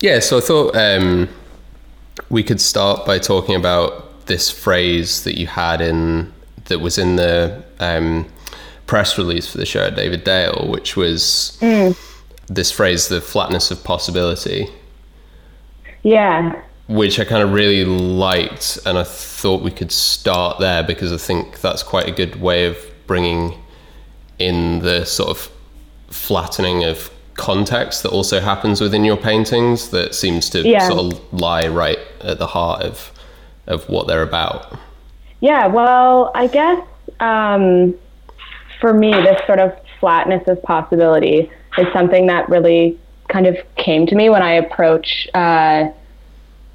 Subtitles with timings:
[0.00, 1.28] Yeah, so I thought um,
[2.30, 6.32] we could start by talking about this phrase that you had in
[6.66, 8.26] that was in the um,
[8.86, 11.96] press release for the show, David Dale, which was mm.
[12.46, 14.68] this phrase, the flatness of possibility.
[16.02, 16.60] Yeah.
[16.88, 21.18] Which I kind of really liked, and I thought we could start there because I
[21.18, 23.60] think that's quite a good way of bringing
[24.38, 25.50] in the sort of
[26.08, 27.10] flattening of
[27.40, 30.86] context that also happens within your paintings that seems to yeah.
[30.88, 33.10] sort of lie right at the heart of
[33.66, 34.78] of what they're about.
[35.40, 36.84] Yeah, well, I guess
[37.20, 37.94] um,
[38.80, 44.06] for me, this sort of flatness of possibility is something that really kind of came
[44.06, 45.88] to me when I approach uh,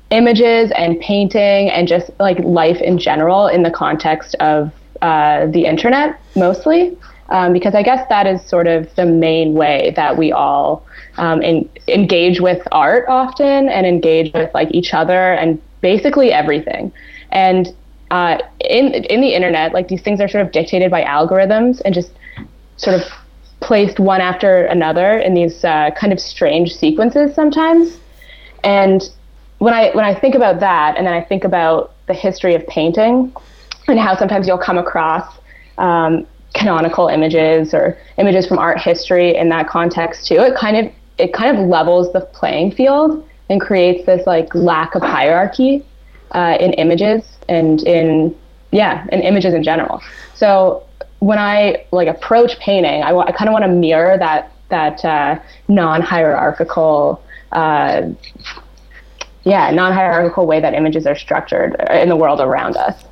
[0.10, 4.72] images and painting and just like life in general in the context of
[5.02, 6.98] uh, the internet mostly.
[7.30, 10.86] Um, because I guess that is sort of the main way that we all
[11.18, 16.92] um, in, engage with art often and engage with like each other and basically everything.
[17.32, 17.74] And
[18.12, 21.94] uh, in in the internet, like these things are sort of dictated by algorithms and
[21.94, 22.12] just
[22.78, 23.08] sort of
[23.62, 28.00] placed one after another in these uh, kind of strange sequences sometimes.
[28.64, 29.02] And
[29.58, 32.66] when I when I think about that, and then I think about the history of
[32.68, 33.34] painting
[33.88, 35.40] and how sometimes you'll come across
[35.78, 40.92] um, canonical images or images from art history in that context too, it kind of
[41.18, 45.86] it kind of levels the playing field and creates this like lack of hierarchy
[46.32, 48.36] uh, in images and in
[48.72, 50.02] yeah in images in general.
[50.34, 50.84] So
[51.20, 55.40] when i like approach painting i, I kind of want to mirror that that uh,
[55.68, 58.10] non-hierarchical uh,
[59.44, 63.06] yeah non-hierarchical way that images are structured in the world around us.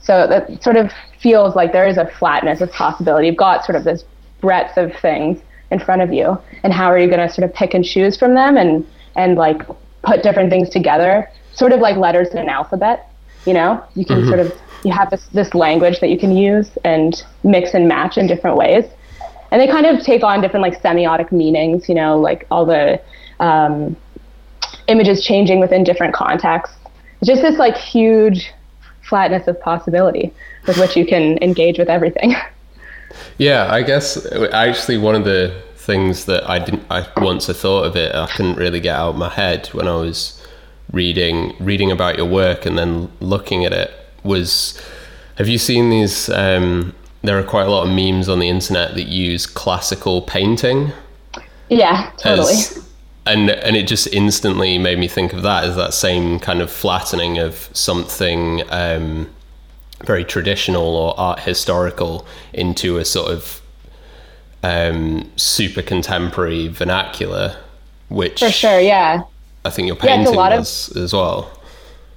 [0.00, 3.76] So that sort of feels like there is a flatness of possibility you've got sort
[3.76, 4.04] of this
[4.40, 7.54] breadth of things in front of you and how are you going to sort of
[7.54, 9.62] pick and choose from them and and like
[10.02, 13.10] put different things together sort of like letters in an alphabet.
[13.44, 14.28] You know, you can mm-hmm.
[14.28, 14.52] sort of
[14.84, 18.56] you have this this language that you can use and mix and match in different
[18.56, 18.84] ways,
[19.50, 21.88] and they kind of take on different like semiotic meanings.
[21.88, 23.00] You know, like all the
[23.40, 23.96] um,
[24.86, 26.76] images changing within different contexts.
[27.24, 28.52] Just this like huge
[29.08, 30.32] flatness of possibility
[30.66, 32.34] with which you can engage with everything.
[33.38, 37.86] Yeah, I guess actually one of the things that I didn't I once I thought
[37.86, 40.46] of it I couldn't really get out of my head when I was
[40.92, 43.90] reading reading about your work and then looking at it
[44.22, 44.78] was
[45.36, 48.94] have you seen these um, there are quite a lot of memes on the internet
[48.96, 50.92] that use classical painting
[51.70, 52.86] yeah totally as,
[53.28, 56.70] and and it just instantly made me think of that as that same kind of
[56.70, 59.28] flattening of something um,
[60.04, 63.60] very traditional or art historical into a sort of
[64.62, 67.56] um, super contemporary vernacular
[68.08, 69.22] which for sure yeah
[69.64, 71.52] I think you're painting yeah, as, as well.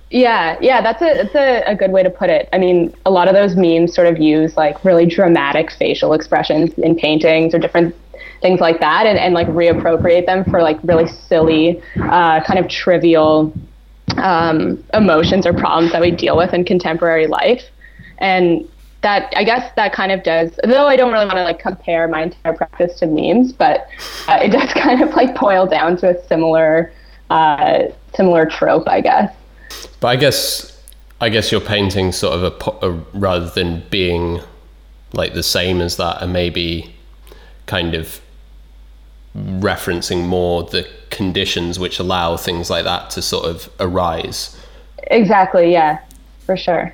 [0.10, 2.50] Yeah, yeah, that's a that's a, a good way to put it.
[2.52, 6.74] I mean, a lot of those memes sort of use like really dramatic facial expressions
[6.78, 7.96] in paintings or different
[8.42, 12.68] things like that, and, and like reappropriate them for like really silly, uh, kind of
[12.68, 13.54] trivial
[14.18, 17.64] um, emotions or problems that we deal with in contemporary life.
[18.18, 18.68] And
[19.02, 20.52] that I guess that kind of does.
[20.64, 23.88] Though I don't really want to like compare my entire practice to memes, but
[24.28, 26.92] uh, it does kind of like boil down to a similar
[27.30, 27.84] uh,
[28.16, 29.34] similar trope, I guess.
[30.00, 30.80] But I guess
[31.20, 32.44] I guess you're painting sort of
[32.84, 34.42] a, a rather than being
[35.14, 36.96] like the same as that, and maybe
[37.66, 38.22] kind of
[39.36, 44.58] referencing more the conditions which allow things like that to sort of arise.
[45.04, 45.72] Exactly.
[45.72, 46.00] Yeah,
[46.46, 46.94] for sure.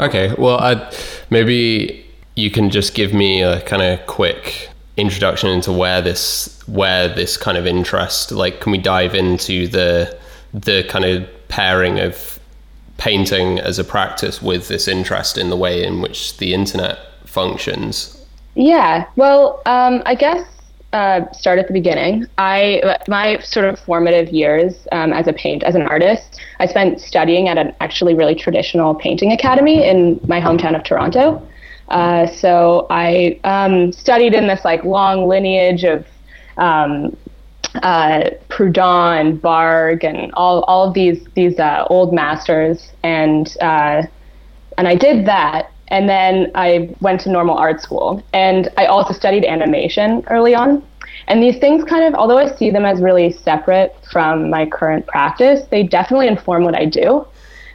[0.00, 0.34] Okay.
[0.36, 0.94] Well, I'd,
[1.30, 2.04] maybe
[2.34, 7.36] you can just give me a kind of quick introduction into where this where this
[7.36, 10.16] kind of interest like can we dive into the
[10.54, 12.40] the kind of pairing of
[12.96, 18.24] painting as a practice with this interest in the way in which the internet functions
[18.54, 20.46] yeah well um, i guess
[20.92, 22.26] uh, start at the beginning.
[22.38, 27.00] I my sort of formative years um, as a paint as an artist i spent
[27.00, 31.46] studying at an actually really traditional painting academy in my hometown of toronto.
[31.88, 36.04] Uh, so I um, studied in this like long lineage of
[36.56, 37.16] um,
[37.82, 44.02] uh, Prud'hon, Bargue, and all, all of these these uh, old masters, and uh,
[44.78, 49.12] and I did that, and then I went to normal art school, and I also
[49.12, 50.82] studied animation early on.
[51.28, 55.06] And these things kind of, although I see them as really separate from my current
[55.06, 57.26] practice, they definitely inform what I do.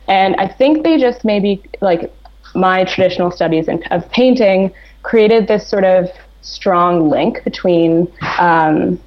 [0.07, 2.13] And I think they just maybe like
[2.53, 4.73] my traditional studies in, of painting
[5.03, 6.09] created this sort of
[6.41, 8.99] strong link between um,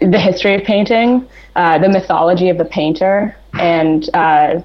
[0.00, 4.60] the history of painting, uh, the mythology of the painter, and uh,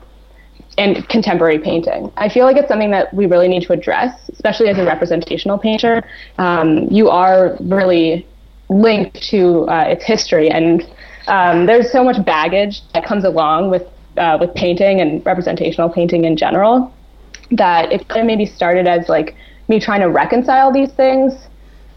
[0.77, 2.11] and contemporary painting.
[2.17, 5.57] I feel like it's something that we really need to address, especially as a representational
[5.57, 6.03] painter.
[6.37, 8.25] Um, you are really
[8.69, 10.81] linked to uh, its history, and
[11.27, 13.83] um, there's so much baggage that comes along with
[14.17, 16.93] uh, with painting and representational painting in general
[17.51, 19.35] that it kind of maybe started as like
[19.67, 21.47] me trying to reconcile these things,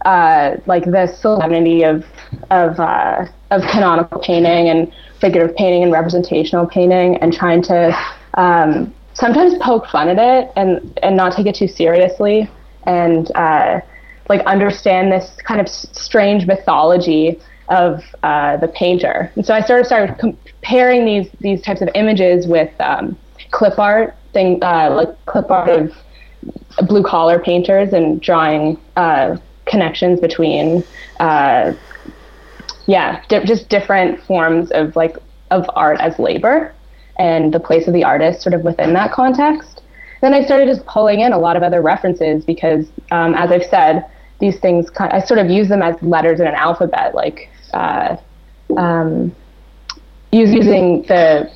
[0.04, 2.04] uh, like the solemnity of
[2.50, 7.96] of uh, of canonical painting and figurative painting and representational painting, and trying to
[8.34, 12.48] um, sometimes poke fun at it and and not take it too seriously,
[12.84, 13.80] and uh,
[14.28, 19.32] like understand this kind of strange mythology of uh, the painter.
[19.36, 23.16] And so I sort of started comparing these these types of images with um,
[23.50, 30.20] clip art, thing uh, like clip art of blue collar painters, and drawing uh, connections
[30.20, 30.84] between,
[31.20, 31.72] uh,
[32.86, 35.16] yeah, di- just different forms of like
[35.50, 36.74] of art as labor,
[37.18, 39.82] and the place of the artist sort of within that context.
[40.20, 43.64] Then I started just pulling in a lot of other references because, um, as I've
[43.64, 44.06] said,
[44.40, 48.16] these things I sort of use them as letters in an alphabet, like uh,
[48.76, 49.34] um,
[50.32, 51.50] using the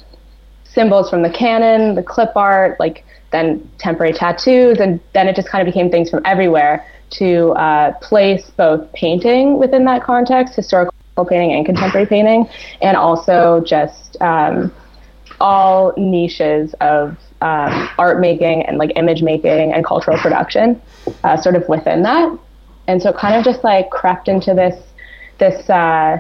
[0.65, 5.49] symbols from the canon, the clip art, like then temporary tattoos, and then it just
[5.49, 10.93] kind of became things from everywhere to uh, place both painting within that context, historical
[11.29, 12.49] painting and contemporary painting,
[12.81, 14.73] and also just um,
[15.41, 20.81] all niches of um, art making and like image making and cultural production,
[21.25, 22.39] uh, sort of within that
[22.89, 24.83] and so it kind of just like crept into this
[25.39, 26.19] this uh,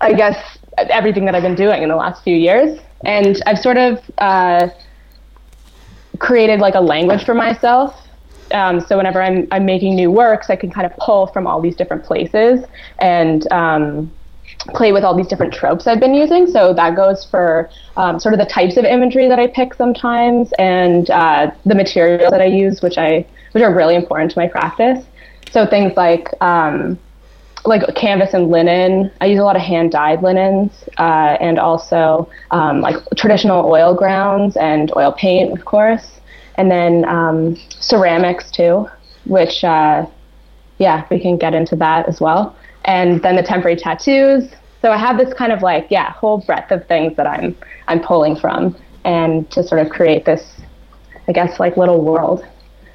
[0.00, 3.78] I guess everything that I've been doing in the last few years, and I've sort
[3.78, 4.68] of uh,
[6.18, 7.98] created like a language for myself.
[8.52, 11.60] Um, so whenever I'm I'm making new works, I can kind of pull from all
[11.60, 12.64] these different places
[13.00, 14.12] and um,
[14.74, 16.46] play with all these different tropes I've been using.
[16.46, 20.52] So that goes for um, sort of the types of imagery that I pick sometimes,
[20.58, 24.48] and uh, the materials that I use, which I which are really important to my
[24.48, 25.04] practice.
[25.50, 26.98] So things like um,
[27.64, 29.10] like canvas and linen.
[29.20, 33.94] I use a lot of hand dyed linens uh, and also um, like traditional oil
[33.94, 36.20] grounds and oil paint, of course,
[36.56, 38.88] and then um, ceramics too,
[39.26, 40.06] which uh,
[40.78, 42.56] yeah, we can get into that as well.
[42.84, 44.50] And then the temporary tattoos.
[44.80, 47.56] So I have this kind of like yeah whole breadth of things that I'm
[47.88, 50.60] I'm pulling from, and to sort of create this,
[51.28, 52.44] I guess like little world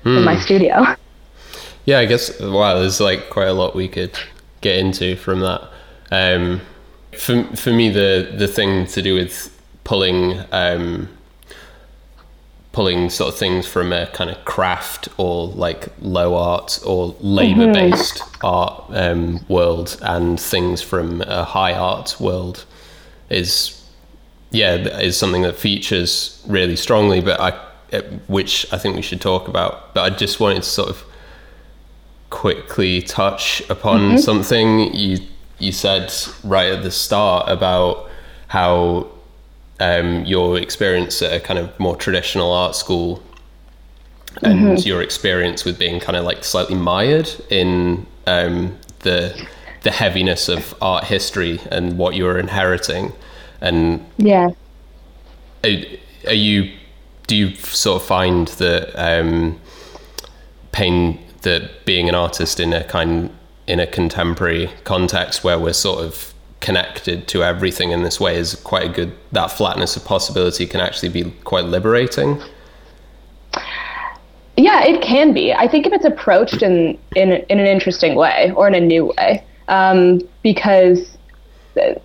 [0.04, 0.18] mm.
[0.18, 0.42] in my hmm.
[0.42, 0.86] studio.
[1.86, 4.12] Yeah, I guess wow, there's like quite a lot we could
[4.60, 5.70] get into from that.
[6.12, 6.60] Um,
[7.18, 11.08] for for me, the the thing to do with pulling um,
[12.78, 17.74] pulling sort of things from a kind of craft or like low art or labor
[17.74, 18.46] based mm-hmm.
[18.46, 22.66] art um, world and things from a high art world
[23.32, 23.84] is
[24.52, 27.50] yeah is something that features really strongly but I
[28.28, 31.04] which I think we should talk about but I just wanted to sort of
[32.30, 34.18] quickly touch upon mm-hmm.
[34.18, 35.18] something you
[35.58, 36.14] you said
[36.44, 38.08] right at the start about
[38.50, 39.08] how
[39.80, 43.22] um, your experience at a kind of more traditional art school
[44.44, 44.88] and mm-hmm.
[44.88, 49.48] your experience with being kind of like slightly mired in um, the
[49.84, 53.14] the heaviness of art history and what you're inheriting
[53.62, 54.50] and yeah
[55.64, 55.76] are,
[56.26, 56.72] are you
[57.28, 59.60] do you sort of find that um,
[60.72, 63.30] pain that being an artist in a kind
[63.68, 68.56] in a contemporary context where we're sort of connected to everything in this way is
[68.56, 72.42] quite a good that flatness of possibility can actually be quite liberating.
[74.56, 75.54] Yeah it can be.
[75.54, 79.14] I think if it's approached in in, in an interesting way or in a new
[79.18, 81.18] way um, because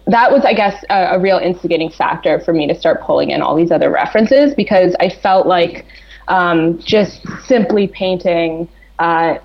[0.06, 3.40] that was i guess a, a, real instigating factor for me to start pulling in
[3.40, 5.86] all these other references because i felt like
[6.28, 8.68] um, just simply painting
[8.98, 9.38] uh,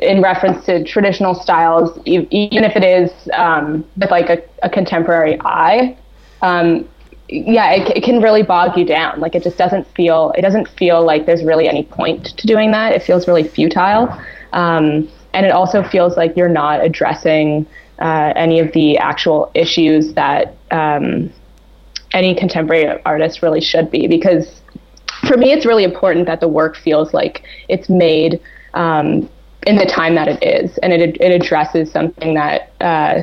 [0.00, 5.38] in reference to traditional styles, even if it is um, with like a, a contemporary
[5.44, 5.96] eye.
[6.42, 6.88] Um,
[7.28, 9.20] yeah, it, it, can really bog you down.
[9.20, 12.72] Like it just doesn't feel it doesn't feel like there's really any point to doing
[12.72, 12.92] that.
[12.92, 14.08] It feels really futile,
[14.52, 17.66] um, and it also feels like you're not addressing
[18.00, 21.32] uh, any of the actual issues that um,
[22.12, 24.08] any contemporary artist really should be.
[24.08, 24.60] Because
[25.28, 28.40] for me, it's really important that the work feels like it's made
[28.74, 29.28] um,
[29.66, 33.22] in the time that it is, and it it addresses something that uh,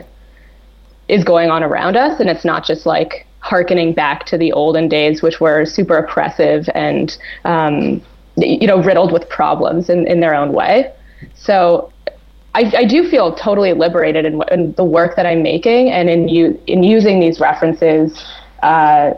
[1.07, 4.89] is going on around us, and it's not just like harkening back to the olden
[4.89, 8.01] days, which were super oppressive and um,
[8.35, 10.91] you know riddled with problems in, in their own way.
[11.33, 11.91] So
[12.53, 16.27] I, I do feel totally liberated in, in, the work that I'm making and in
[16.27, 18.23] you in using these references
[18.63, 19.13] uh,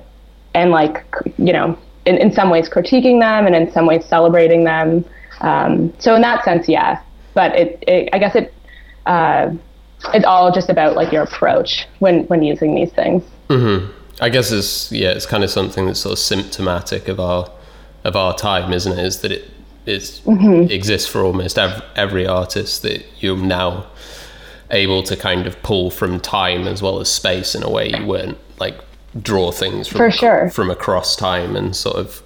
[0.54, 1.06] and like
[1.38, 5.06] you know in, in some ways critiquing them and in some ways celebrating them.
[5.42, 7.02] Um, so in that sense, yeah.
[7.34, 8.54] But it, it I guess it
[9.06, 9.52] uh,
[10.14, 13.24] it's all just about like your approach when when using these things.
[13.50, 13.92] Mm-hmm.
[14.22, 17.50] I guess it's yeah, it's kind of something that's sort of symptomatic of our
[18.04, 19.06] of our time, isn't it?
[19.06, 19.50] Is that it
[19.86, 20.72] is mm-hmm.
[20.72, 23.88] exists for almost every, every artist that you're now
[24.72, 28.06] able to kind of pull from time as well as space in a way you
[28.06, 28.80] weren't like
[29.22, 32.22] draw things from for sure from across time and sort of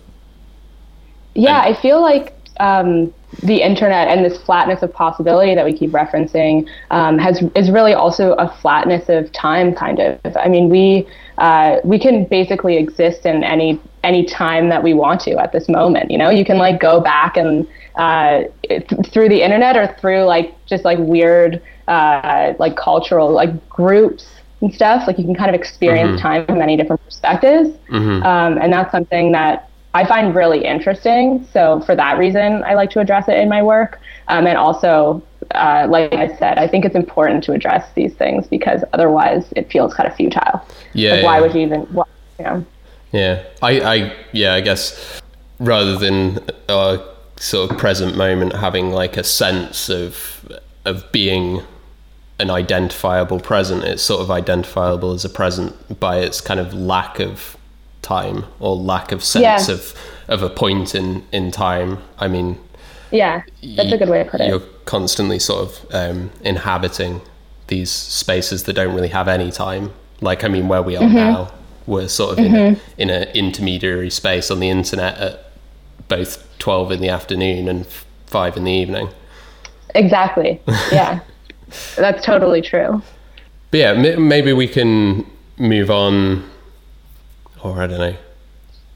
[1.36, 5.76] yeah and, i feel like um, the internet and this flatness of possibility that we
[5.76, 10.70] keep referencing um, has is really also a flatness of time kind of i mean
[10.70, 11.08] we
[11.40, 15.68] uh, we can basically exist in any any time that we want to at this
[15.68, 19.88] moment you know you can like go back and uh, th- through the internet or
[20.00, 24.26] through like just like weird uh, like cultural like groups
[24.62, 26.28] and stuff like you can kind of experience mm-hmm.
[26.28, 28.24] time from many different perspectives mm-hmm.
[28.24, 31.48] um, and that's something that I find really interesting.
[31.54, 34.00] So for that reason, I like to address it in my work.
[34.28, 35.22] Um, and also,
[35.52, 39.72] uh, like I said, I think it's important to address these things because otherwise it
[39.72, 40.66] feels kind of futile.
[40.94, 41.16] Yeah.
[41.16, 41.42] Like, why yeah.
[41.42, 42.06] would you even, why,
[42.40, 42.66] you know?
[43.12, 43.44] Yeah.
[43.62, 45.22] I, I, yeah, I guess
[45.60, 47.00] rather than a
[47.38, 50.52] sort of present moment having like a sense of,
[50.86, 51.62] of being
[52.40, 57.20] an identifiable present, it's sort of identifiable as a present by its kind of lack
[57.20, 57.58] of
[58.04, 59.74] time or lack of sense yeah.
[59.74, 59.96] of
[60.28, 61.98] of a point in in time.
[62.20, 62.60] I mean,
[63.10, 63.44] yeah,
[63.76, 64.48] that's a good way to put it.
[64.48, 67.22] You're constantly sort of um, inhabiting
[67.68, 69.92] these spaces that don't really have any time.
[70.22, 71.16] Like, I mean, where we are mm-hmm.
[71.16, 71.52] now,
[71.88, 72.80] we're sort of mm-hmm.
[72.98, 75.52] in an intermediary space on the internet at
[76.08, 77.88] both twelve in the afternoon and
[78.28, 79.10] five in the evening.
[79.96, 80.62] Exactly.
[80.92, 81.22] Yeah,
[81.96, 83.02] that's totally true.
[83.72, 85.26] But yeah, m- maybe we can
[85.58, 86.48] move on
[87.64, 88.16] or I don't know.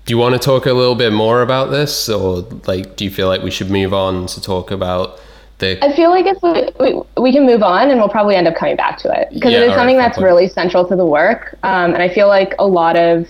[0.06, 3.12] Do you want to talk a little bit more about this, or like, do you
[3.12, 5.20] feel like we should move on to talk about
[5.58, 5.84] the?
[5.84, 8.56] I feel like if we we, we can move on, and we'll probably end up
[8.56, 11.06] coming back to it because yeah, it is something right, that's really central to the
[11.06, 13.28] work, um, and I feel like a lot of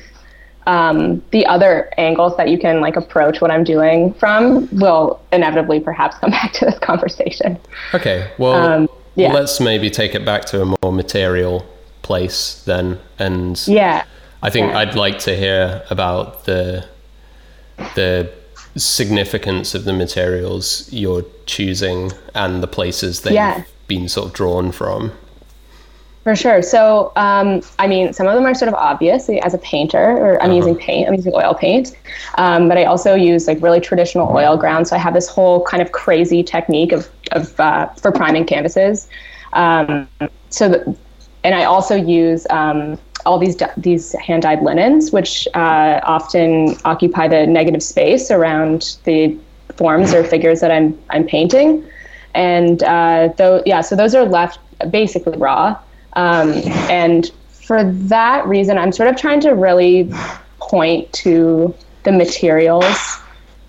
[0.67, 5.79] um, the other angles that you can like approach what I'm doing from will inevitably
[5.79, 7.57] perhaps come back to this conversation.
[7.95, 9.33] Okay, well, um, yeah.
[9.33, 11.65] let's maybe take it back to a more material
[12.03, 14.03] place then, and yeah
[14.41, 16.85] I think I'd like to hear about the
[17.95, 18.31] the
[18.75, 23.63] significance of the materials you're choosing and the places they've yeah.
[23.87, 25.11] been sort of drawn from.
[26.23, 26.61] For sure.
[26.61, 30.41] So, um, I mean, some of them are sort of obvious as a painter, or
[30.41, 30.57] I'm uh-huh.
[30.57, 31.95] using paint, I'm using oil paint.
[32.37, 34.89] Um, but I also use like really traditional oil ground.
[34.89, 39.07] So I have this whole kind of crazy technique of, of uh, for priming canvases.
[39.53, 40.09] Um,
[40.49, 40.97] so, the,
[41.45, 47.27] and I also use um, all these these hand dyed linens, which uh, often occupy
[47.27, 49.37] the negative space around the
[49.75, 51.85] forms or figures that I'm I'm painting,
[52.33, 55.77] and uh, though yeah, so those are left basically raw,
[56.13, 56.53] um,
[56.89, 60.09] and for that reason, I'm sort of trying to really
[60.59, 63.19] point to the materials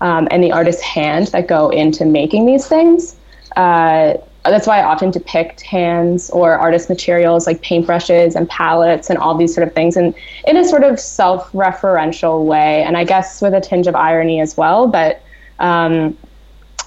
[0.01, 3.17] um, and the artist's hand that go into making these things.
[3.57, 4.13] Uh,
[4.43, 9.35] that's why I often depict hands or artist materials like paintbrushes and palettes and all
[9.35, 10.13] these sort of things, and
[10.47, 14.55] in a sort of self-referential way, and I guess with a tinge of irony as
[14.55, 14.87] well.
[14.87, 15.21] But
[15.59, 16.17] um,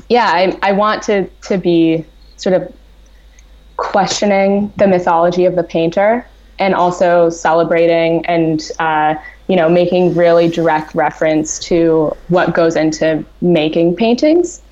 [0.09, 2.05] yeah, I, I want to to be
[2.37, 2.73] sort of
[3.77, 6.27] questioning the mythology of the painter
[6.59, 9.15] and also celebrating and uh,
[9.49, 14.63] you know making really direct reference to what goes into making paintings.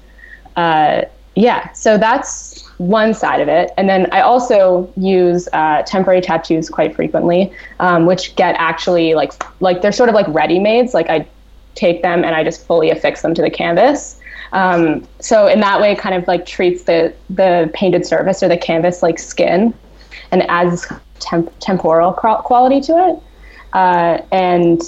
[0.57, 1.03] Uh,
[1.37, 2.50] yeah, so that's
[2.81, 3.73] one side of it.
[3.77, 9.33] And then I also use uh, temporary tattoos quite frequently, um, which get actually like
[9.61, 10.95] like they're sort of like ready mades.
[10.95, 11.29] Like I
[11.75, 14.19] take them and I just fully affix them to the canvas.
[14.53, 18.49] Um, so in that way, it kind of like treats the the painted surface or
[18.49, 19.75] the canvas like skin,
[20.33, 23.23] and adds temp- temporal quality to it,
[23.75, 24.81] uh, and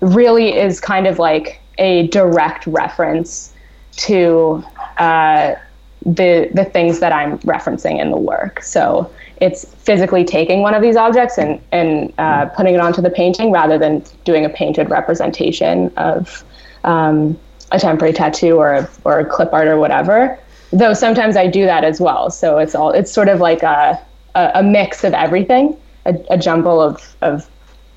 [0.00, 3.54] really is kind of like a direct reference
[3.92, 4.64] to.
[4.98, 5.54] Uh,
[6.04, 8.62] the the things that I'm referencing in the work.
[8.62, 13.10] So it's physically taking one of these objects and and uh, putting it onto the
[13.10, 16.44] painting rather than doing a painted representation of
[16.84, 17.38] um,
[17.70, 20.38] a temporary tattoo or a, or a clip art or whatever.
[20.72, 22.30] Though sometimes I do that as well.
[22.30, 24.00] So it's all it's sort of like a
[24.34, 27.48] a, a mix of everything, a, a, jumble of of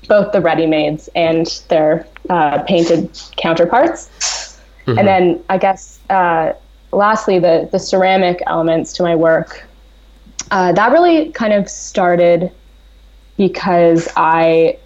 [0.06, 4.08] both the ready-mades and their uh, painted counterparts.
[4.86, 4.98] Mm-hmm.
[4.98, 5.98] And then I guess.
[6.08, 6.52] Uh,
[6.96, 9.66] lastly, the, the ceramic elements to my work
[10.50, 12.50] uh, that really kind of started
[13.36, 14.78] because I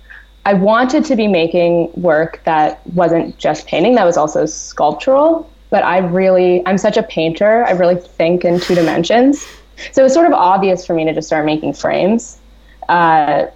[0.47, 5.50] I wanted to be making work that wasn't just painting, that was also sculptural.
[5.69, 7.64] But I really, I'm such a painter.
[7.67, 9.47] I really think in two dimensions.
[9.93, 12.38] So it was sort of obvious for me to just start making frames.
[12.88, 13.47] Uh,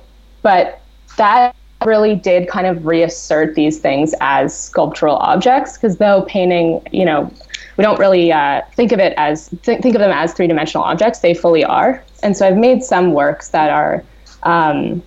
[0.42, 0.80] but
[1.16, 7.04] that really did kind of reassert these things as sculptural objects because though painting, you
[7.04, 7.32] know,
[7.76, 10.84] we don't really uh, think of it as th- think of them as three dimensional
[10.84, 11.20] objects.
[11.20, 12.02] They fully are.
[12.22, 14.04] And so I've made some works that are
[14.44, 15.02] um,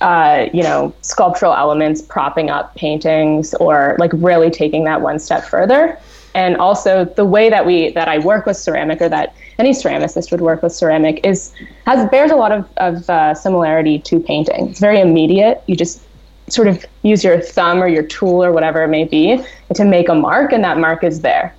[0.00, 5.44] uh, you know, sculptural elements propping up paintings or like really taking that one step
[5.44, 5.98] further.
[6.34, 10.30] And also the way that we that I work with ceramic or that any ceramicist
[10.30, 11.52] would work with ceramic is
[11.86, 14.68] has bears a lot of, of uh, similarity to painting.
[14.68, 15.62] It's very immediate.
[15.66, 16.02] You just
[16.48, 19.42] sort of use your thumb or your tool or whatever it may be
[19.74, 21.54] to make a mark, and that mark is there.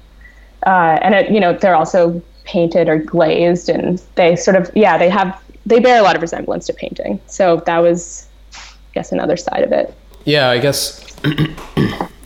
[0.65, 4.97] Uh, and it, you know, they're also painted or glazed, and they sort of yeah,
[4.97, 7.19] they have they bear a lot of resemblance to painting.
[7.27, 8.59] So that was, I
[8.93, 9.93] guess, another side of it.
[10.25, 11.05] Yeah, I guess.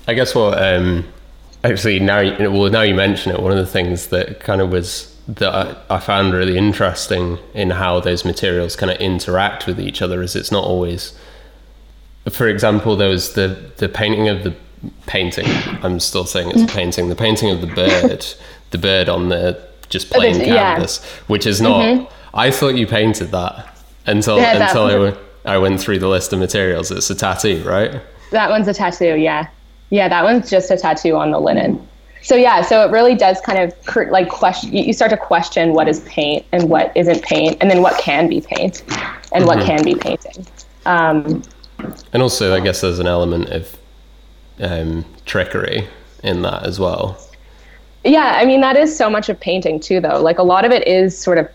[0.07, 1.05] I guess what um,
[1.63, 2.21] actually now
[2.51, 5.53] well now you mention it, one of the things that kind of was that
[5.89, 10.21] I, I found really interesting in how those materials kind of interact with each other
[10.21, 11.17] is it's not always.
[12.29, 14.55] For example, there was the the painting of the
[15.05, 15.47] painting.
[15.83, 17.09] I'm still saying it's a painting.
[17.09, 18.25] The painting of the bird,
[18.71, 21.23] the bird on the just plain canvas, yeah.
[21.27, 21.83] which is not.
[21.83, 26.07] Mm-hmm I thought you painted that until yeah, until I went, I went through the
[26.07, 26.89] list of materials.
[26.91, 28.01] It's a tattoo, right?
[28.31, 29.15] That one's a tattoo.
[29.15, 29.47] Yeah,
[29.91, 30.07] yeah.
[30.07, 31.87] That one's just a tattoo on the linen.
[32.23, 34.73] So yeah, so it really does kind of like question.
[34.73, 38.27] You start to question what is paint and what isn't paint, and then what can
[38.27, 39.45] be paint and mm-hmm.
[39.45, 40.45] what can be painting.
[40.85, 41.43] Um,
[42.13, 43.77] and also, I guess there's an element of
[44.59, 45.87] um, trickery
[46.23, 47.17] in that as well.
[48.03, 50.21] Yeah, I mean that is so much of painting too, though.
[50.21, 51.49] Like a lot of it is sort of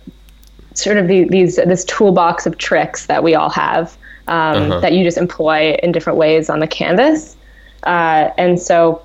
[0.75, 3.97] sort of the, these this toolbox of tricks that we all have
[4.28, 4.81] um, uh-huh.
[4.81, 7.37] that you just employ in different ways on the canvas.
[7.85, 9.02] Uh, and so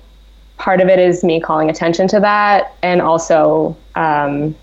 [0.56, 4.54] part of it is me calling attention to that and also um,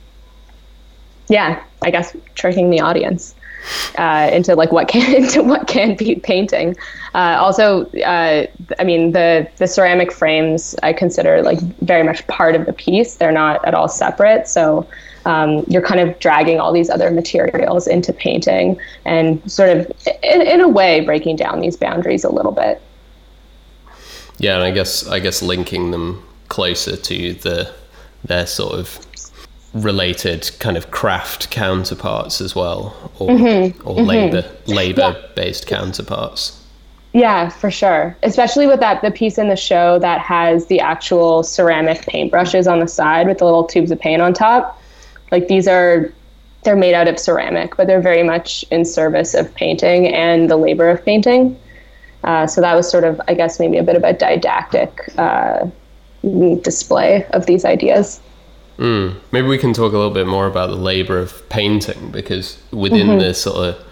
[1.27, 3.35] yeah i guess tricking the audience
[3.97, 6.75] uh, into like what can into what can be painting.
[7.13, 8.45] Uh, also uh,
[8.79, 13.15] i mean the the ceramic frames i consider like very much part of the piece.
[13.15, 14.47] They're not at all separate.
[14.47, 14.87] So
[15.25, 19.91] um, you're kind of dragging all these other materials into painting and sort of,
[20.23, 22.81] in, in a way, breaking down these boundaries a little bit.
[24.37, 27.71] Yeah, and I guess I guess linking them closer to the
[28.23, 28.99] their sort of
[29.73, 33.87] related kind of craft counterparts as well, or mm-hmm.
[33.87, 34.05] or mm-hmm.
[34.05, 35.27] labor labor yeah.
[35.35, 36.57] based counterparts.
[37.13, 38.15] Yeah, for sure.
[38.23, 42.79] Especially with that the piece in the show that has the actual ceramic paintbrushes on
[42.79, 44.81] the side with the little tubes of paint on top.
[45.31, 46.11] Like these are
[46.63, 50.57] they're made out of ceramic, but they're very much in service of painting and the
[50.57, 51.59] labor of painting.
[52.23, 55.67] Uh, so that was sort of, I guess, maybe a bit of a didactic uh,
[56.61, 58.19] display of these ideas.
[58.81, 59.15] Mm.
[59.31, 63.09] Maybe we can talk a little bit more about the labor of painting because within
[63.09, 63.19] mm-hmm.
[63.19, 63.85] the sort of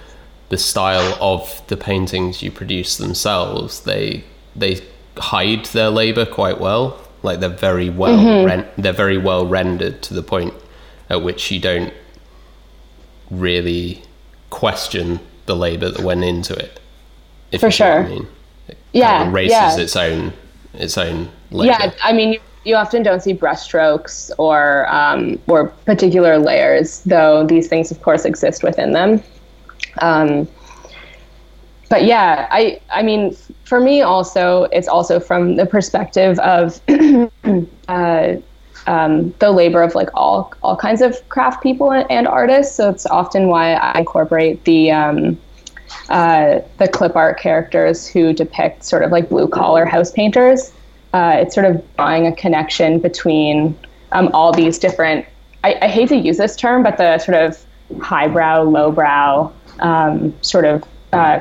[0.49, 4.23] the style of the paintings you produce themselves, they
[4.55, 4.81] they
[5.15, 6.99] hide their labor quite well.
[7.21, 8.47] Like they're very well mm-hmm.
[8.47, 10.55] ren- they're very well rendered to the point
[11.07, 11.93] at which you don't
[13.29, 14.01] really
[14.49, 16.79] question the labor that went into it.
[17.59, 18.05] For sure.
[18.05, 18.27] I mean.
[18.67, 19.19] It yeah.
[19.19, 19.77] Kind of erases yeah.
[19.77, 20.33] its own
[20.73, 21.73] its own labor.
[21.73, 27.67] Yeah, I mean you, often don't see brushstrokes or um, or particular layers, though these
[27.67, 29.23] things of course exist within them.
[29.99, 30.47] Um,
[31.89, 36.79] but yeah, I I mean for me also it's also from the perspective of
[37.87, 38.35] uh,
[38.87, 42.75] um, the labor of like all all kinds of craft people and, and artists.
[42.75, 45.37] So it's often why I incorporate the um,
[46.09, 50.71] uh, the clip art characters who depict sort of like blue collar house painters.
[51.13, 53.77] Uh, it's sort of drawing a connection between
[54.11, 55.25] um, all these different.
[55.63, 57.65] I, I, hate to use this term, but the sort of
[57.99, 61.39] highbrow, lowbrow um, sort of uh,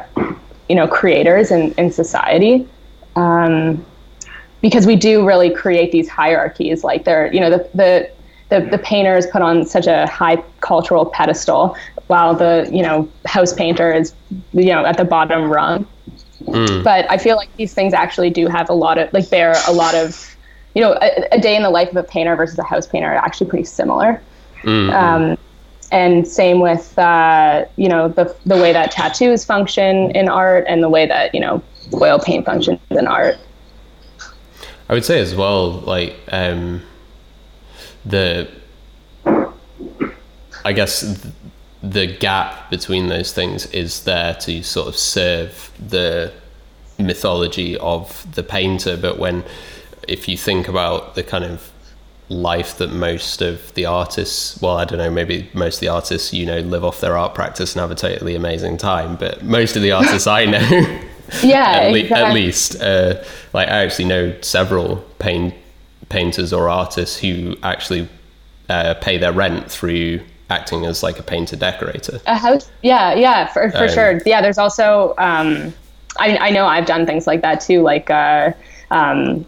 [0.68, 2.66] you know creators in in society.
[3.16, 3.84] Um,
[4.60, 8.10] because we do really create these hierarchies like they're you know the the
[8.48, 11.76] the, the painter is put on such a high cultural pedestal
[12.06, 14.14] while the you know house painter is
[14.52, 15.86] you know at the bottom rung
[16.52, 16.84] mm.
[16.84, 19.72] but i feel like these things actually do have a lot of like bear a
[19.72, 20.36] lot of
[20.74, 23.08] you know a, a day in the life of a painter versus a house painter
[23.08, 24.20] are actually pretty similar
[24.62, 24.92] mm.
[24.92, 25.36] um,
[25.90, 30.82] and same with uh, you know the the way that tattoos function in art and
[30.82, 31.62] the way that you know
[31.94, 33.38] oil paint functions in art
[34.88, 36.82] I would say as well, like um,
[38.06, 38.48] the,
[40.64, 41.02] I guess
[41.82, 46.32] the gap between those things is there to sort of serve the
[46.98, 49.44] mythology of the painter but when
[50.08, 51.70] if you think about the kind of
[52.28, 56.32] life that most of the artists well i don't know maybe most of the artists
[56.34, 59.76] you know live off their art practice and have a totally amazing time but most
[59.76, 60.58] of the artists i know
[61.42, 62.24] yeah at, le- exactly.
[62.24, 65.54] at least uh, like i actually know several paint
[66.08, 68.08] painters or artists who actually
[68.68, 72.20] uh, pay their rent through acting as like a painter decorator.
[72.26, 72.70] A house?
[72.82, 74.20] Yeah yeah for, for Um, sure.
[74.26, 75.72] Yeah there's also um
[76.18, 78.52] I, I know i've done things like that too like uh
[78.90, 79.46] um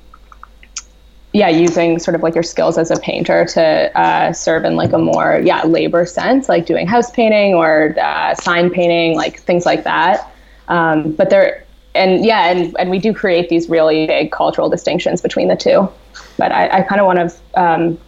[1.33, 4.93] yeah using sort of like your skills as a painter to uh, serve in like
[4.93, 9.65] a more yeah labor sense like doing house painting or uh, sign painting like things
[9.65, 10.33] like that.
[10.69, 15.21] Um, but there and yeah and, and we do create these really big cultural distinctions
[15.21, 15.89] between the two.
[16.37, 17.99] But i, I kind of want to um,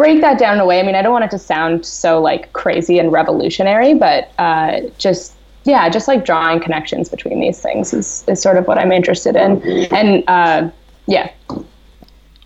[0.00, 0.80] break that down in a way.
[0.80, 4.80] I mean, I don't want it to sound so like crazy and revolutionary, but uh,
[4.96, 5.34] just
[5.64, 9.36] yeah, just like drawing connections between these things is, is sort of what I'm interested
[9.36, 9.60] in.
[9.92, 10.70] And uh,
[11.06, 11.30] yeah,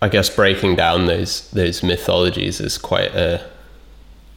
[0.01, 3.41] I guess breaking down those those mythologies is quite a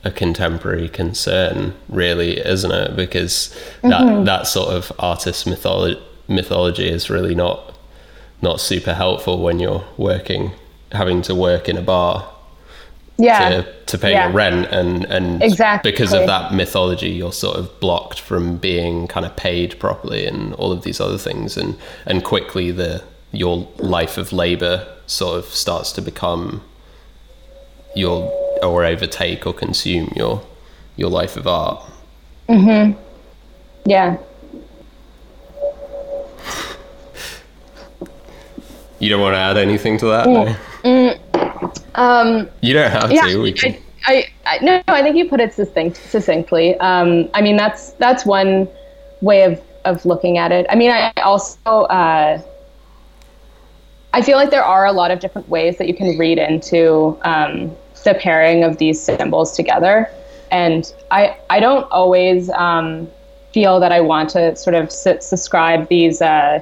[0.04, 2.94] a contemporary concern, really, isn't it?
[2.94, 3.52] Because
[3.82, 7.76] that that sort of artist mythology mythology is really not
[8.42, 10.52] not super helpful when you're working
[10.92, 12.32] having to work in a bar
[13.18, 14.26] yeah, to, to pay Yeah.
[14.26, 15.90] your rent and and Exactly.
[15.90, 20.54] because of that mythology you're sort of blocked from being kind of paid properly and
[20.54, 21.76] all of these other things and
[22.06, 23.02] and quickly the
[23.32, 26.62] your life of labor sort of starts to become
[27.96, 28.30] your
[28.62, 30.40] or overtake or consume your
[30.96, 31.82] your life of art
[32.48, 32.62] Mm
[32.94, 33.00] hmm.
[33.84, 34.16] yeah.
[38.98, 40.54] you don't want to add anything to that no?
[41.98, 45.52] Um, you don't have yeah, to I, I, I, no, I think you put it
[45.52, 46.78] succinct, succinctly.
[46.78, 48.68] Um, I mean, that's that's one
[49.20, 50.64] way of, of looking at it.
[50.70, 52.40] I mean, I also uh,
[54.12, 57.18] I feel like there are a lot of different ways that you can read into
[57.22, 60.08] um, the pairing of these symbols together,
[60.52, 63.08] and I I don't always um,
[63.52, 66.60] feel that I want to sort of su- subscribe these uh,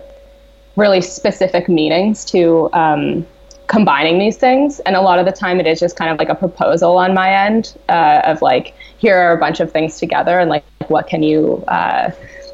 [0.77, 3.27] really specific meanings to um,
[3.67, 4.81] combining these things.
[4.81, 7.15] And a lot of the time, it is just kind of like a proposal on
[7.15, 11.07] my end uh, of like, here are a bunch of things together, and like, what
[11.07, 12.11] can you uh,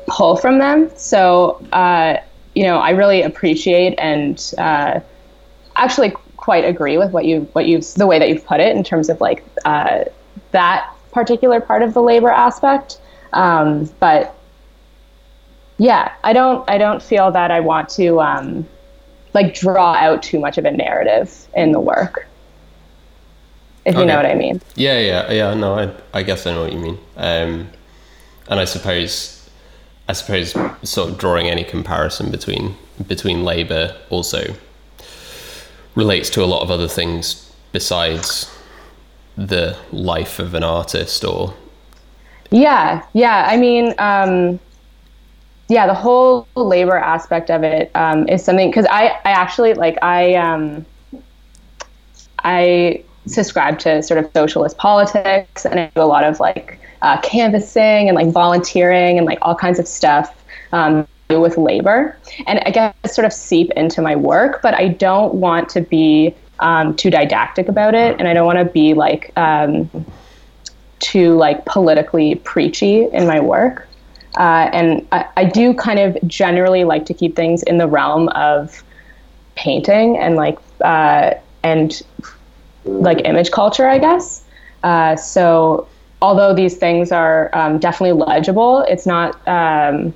[0.07, 0.91] pull from them?
[0.97, 2.17] So, uh,
[2.55, 5.01] you know, I really appreciate and uh,
[5.77, 8.83] actually quite agree with what you what you the way that you've put it in
[8.83, 10.05] terms of like uh,
[10.51, 12.99] that particular part of the labor aspect.
[13.33, 14.35] Um, but
[15.79, 18.67] yeah, I don't I don't feel that I want to um,
[19.35, 22.27] like draw out too much of a narrative in the work.
[23.85, 24.61] If you know what I mean.
[24.77, 25.55] Yeah, yeah, yeah.
[25.55, 26.99] No, I, I guess I know what you mean.
[27.17, 27.69] Um,
[28.49, 29.51] and I suppose,
[30.09, 30.53] I suppose,
[30.85, 32.77] sort of drawing any comparison between
[33.09, 34.55] between labor also
[35.95, 38.55] relates to a lot of other things besides
[39.37, 41.55] the life of an artist or
[42.51, 43.47] Yeah, yeah.
[43.49, 44.61] I mean, um,
[45.73, 49.97] yeah, the whole labor aspect of it um, is something because I, I actually like
[50.03, 50.85] I, um,
[52.41, 57.19] I subscribe to sort of socialist politics and I do a lot of like uh,
[57.23, 62.71] canvassing and like volunteering and like all kinds of stuff um, with labor, and I
[62.71, 67.09] guess sort of seep into my work, but I don't want to be um, too
[67.09, 69.89] didactic about it, and I don't want to be like um,
[70.99, 73.89] too like politically preachy in my work.
[74.37, 78.29] Uh, and I, I do kind of generally like to keep things in the realm
[78.31, 78.83] of
[79.57, 82.03] painting and like uh, and
[82.85, 84.45] like image culture, I guess.
[84.83, 85.87] Uh, so
[86.21, 89.37] although these things are um, definitely legible, it's not.
[89.47, 90.15] Um,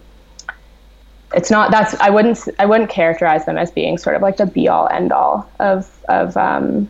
[1.35, 1.71] it's not.
[1.71, 1.95] That's.
[2.01, 2.49] I wouldn't.
[2.59, 5.91] I wouldn't characterize them as being sort of like the be all end all of
[6.09, 6.89] of um,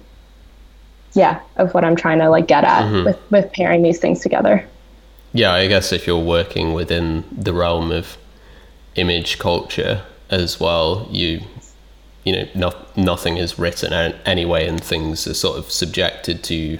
[1.14, 4.66] yeah of what I'm trying to like get at with with pairing these things together.
[5.36, 8.16] Yeah, I guess if you're working within the realm of
[8.94, 11.40] image culture as well, you
[12.24, 16.78] you know, no, nothing is written an- anyway, and things are sort of subjected to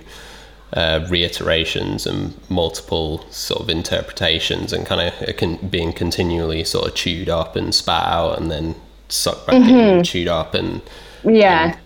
[0.73, 7.29] uh, reiterations and multiple sort of interpretations, and kind of being continually sort of chewed
[7.29, 8.75] up and spat out, and then
[9.09, 10.81] sucked back in and chewed up, and
[11.23, 11.77] Yeah.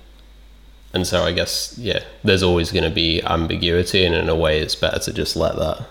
[0.95, 4.61] and so I guess yeah, there's always going to be ambiguity, and in a way,
[4.61, 5.83] it's better to just let that.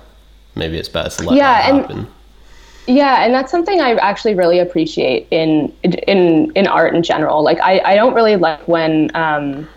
[0.60, 2.08] Maybe it's better to let Yeah, that and- happen.
[2.88, 7.44] Yeah, and that's something I actually really appreciate in in in art in general.
[7.44, 9.70] Like I, I don't really like when um,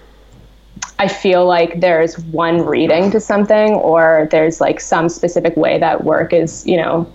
[0.99, 6.05] I feel like there's one reading to something, or there's like some specific way that
[6.05, 7.07] work is, you know,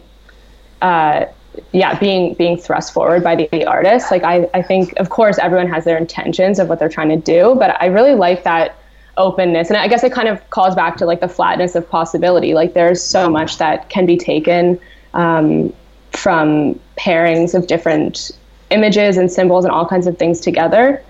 [0.84, 1.25] uh,
[1.71, 4.12] yeah, being being thrust forward by the, the artist.
[4.12, 7.17] Like I, I think, of course, everyone has their intentions of what they're trying to
[7.17, 8.75] do, but I really like that
[9.17, 12.53] openness, and I guess it kind of calls back to like the flatness of possibility.
[12.53, 14.80] Like there's so much that can be taken
[15.13, 15.73] um,
[16.12, 18.32] from pairings of different
[18.69, 21.01] images and symbols and all kinds of things together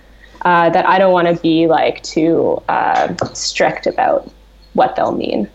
[0.44, 4.32] uh, that I don't want to be like too uh, strict about
[4.74, 5.50] what they'll mean.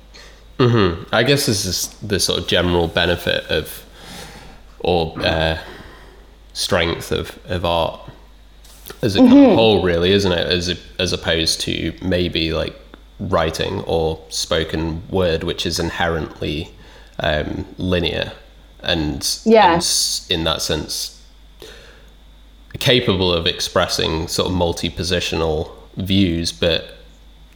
[0.58, 1.14] Mm-hmm.
[1.14, 3.84] I guess this is the sort of general benefit of
[4.80, 5.58] or uh,
[6.52, 8.01] strength of, of art
[9.02, 9.54] as a mm-hmm.
[9.54, 10.46] whole, really, isn't it?
[10.46, 12.74] As as opposed to maybe like
[13.18, 16.72] writing or spoken word, which is inherently
[17.20, 18.32] um, linear
[18.82, 19.74] and, yeah.
[19.74, 21.22] and in that sense
[22.78, 26.96] capable of expressing sort of multi-positional views, but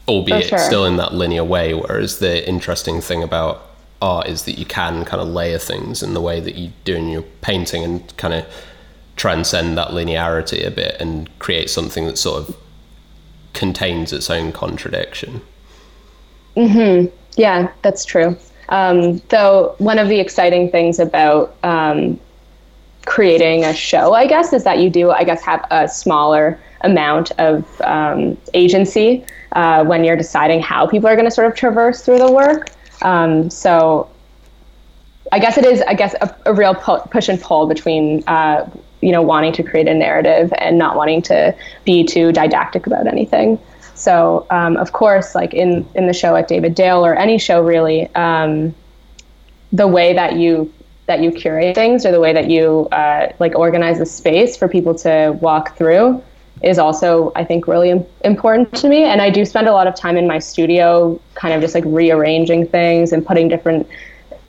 [0.06, 0.58] albeit sure.
[0.58, 1.74] still in that linear way.
[1.74, 6.14] Whereas the interesting thing about art is that you can kind of layer things in
[6.14, 8.46] the way that you do in your painting and kind of
[9.16, 12.56] transcend that linearity a bit and create something that sort of
[13.54, 15.40] contains its own contradiction.
[16.54, 17.06] Hmm.
[17.36, 18.36] Yeah, that's true.
[18.68, 22.18] Um, though one of the exciting things about um,
[23.06, 27.30] creating a show, I guess, is that you do, I guess, have a smaller amount
[27.38, 32.02] of um, agency uh, when you're deciding how people are going to sort of traverse
[32.02, 32.70] through the work.
[33.02, 34.10] Um, so
[35.32, 38.68] I guess it is, I guess, a, a real pu- push and pull between, uh,
[39.00, 41.54] you know, wanting to create a narrative and not wanting to
[41.84, 43.58] be too didactic about anything.
[43.94, 47.62] So, um, of course, like in, in the show at David Dale or any show
[47.62, 48.74] really, um,
[49.72, 50.72] the way that you
[51.06, 54.66] that you curate things or the way that you uh, like organize the space for
[54.66, 56.20] people to walk through
[56.62, 59.04] is also I think really Im- important to me.
[59.04, 61.84] And I do spend a lot of time in my studio, kind of just like
[61.86, 63.86] rearranging things and putting different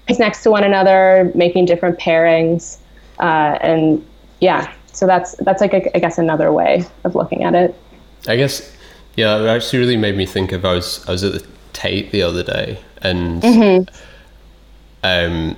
[0.08, 2.78] things next to one another, making different pairings,
[3.20, 4.06] uh, and
[4.40, 4.72] yeah.
[4.94, 7.76] So that's that's like a, I guess another way of looking at it.
[8.28, 8.76] I guess
[9.16, 12.12] yeah, it actually really made me think of I was I was at the Tate
[12.12, 13.42] the other day and.
[13.42, 14.04] Mm-hmm.
[15.04, 15.56] Um,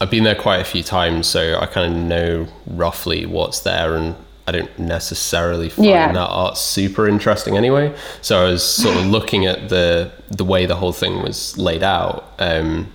[0.00, 3.94] I've been there quite a few times, so I kind of know roughly what's there,
[3.94, 6.12] and I don't necessarily find yeah.
[6.12, 7.94] that art super interesting anyway.
[8.20, 11.82] So I was sort of looking at the the way the whole thing was laid
[11.82, 12.92] out, um,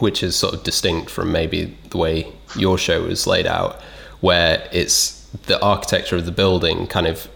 [0.00, 3.80] which is sort of distinct from maybe the way your show was laid out,
[4.20, 7.28] where it's the architecture of the building kind of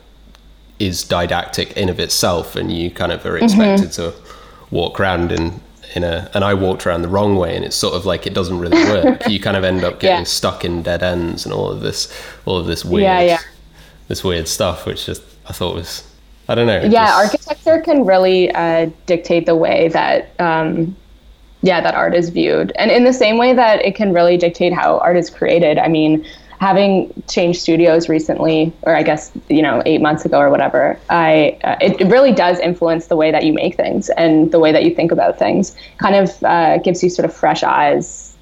[0.78, 3.44] is didactic in of itself, and you kind of are mm-hmm.
[3.44, 4.18] expected mm-hmm.
[4.18, 5.60] to walk around and
[5.94, 8.32] in a and I walked around the wrong way and it's sort of like it
[8.32, 9.28] doesn't really work.
[9.28, 10.24] you kind of end up getting yeah.
[10.24, 12.10] stuck in dead ends and all of this
[12.46, 13.38] all of this weird yeah, yeah.
[14.08, 16.02] this weird stuff which just I thought was
[16.48, 16.80] I don't know.
[16.80, 17.48] Yeah, just...
[17.48, 20.96] architecture can really uh, dictate the way that um,
[21.62, 22.72] yeah, that art is viewed.
[22.76, 25.78] And in the same way that it can really dictate how art is created.
[25.78, 26.26] I mean,
[26.62, 31.58] having changed studios recently, or I guess you know eight months ago or whatever, I
[31.64, 34.84] uh, it, really does influence the way that you make things and the way that
[34.84, 35.74] you think about things.
[35.98, 38.36] Kind of uh, gives you sort of fresh eyes,